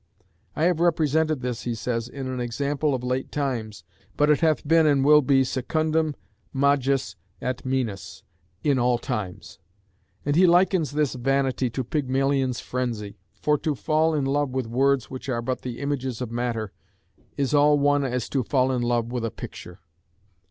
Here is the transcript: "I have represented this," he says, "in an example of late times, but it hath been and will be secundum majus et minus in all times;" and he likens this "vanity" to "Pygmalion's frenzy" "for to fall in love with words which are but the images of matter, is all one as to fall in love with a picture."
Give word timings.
"I 0.55 0.63
have 0.63 0.79
represented 0.79 1.41
this," 1.41 1.61
he 1.61 1.75
says, 1.75 2.07
"in 2.09 2.25
an 2.25 2.39
example 2.39 2.95
of 2.95 3.03
late 3.03 3.31
times, 3.31 3.83
but 4.17 4.31
it 4.31 4.39
hath 4.39 4.67
been 4.67 4.87
and 4.87 5.05
will 5.05 5.21
be 5.21 5.43
secundum 5.43 6.15
majus 6.51 7.15
et 7.39 7.63
minus 7.63 8.23
in 8.63 8.79
all 8.79 8.97
times;" 8.97 9.59
and 10.25 10.35
he 10.35 10.47
likens 10.47 10.93
this 10.93 11.13
"vanity" 11.13 11.69
to 11.69 11.83
"Pygmalion's 11.83 12.59
frenzy" 12.59 13.19
"for 13.43 13.59
to 13.59 13.75
fall 13.75 14.15
in 14.15 14.25
love 14.25 14.49
with 14.49 14.65
words 14.65 15.11
which 15.11 15.29
are 15.29 15.39
but 15.43 15.61
the 15.61 15.77
images 15.79 16.19
of 16.19 16.31
matter, 16.31 16.71
is 17.37 17.53
all 17.53 17.77
one 17.77 18.03
as 18.03 18.27
to 18.29 18.41
fall 18.43 18.71
in 18.71 18.81
love 18.81 19.11
with 19.11 19.23
a 19.23 19.29
picture." 19.29 19.81